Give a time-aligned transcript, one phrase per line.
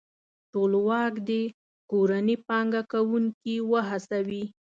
[0.51, 1.43] ټولواک دې
[1.91, 4.43] کورني پانګوونکي وهڅوي.